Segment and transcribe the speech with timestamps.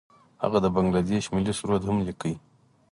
[0.43, 2.35] هغه د بنګله دیش ملي سرود هم لیکلی.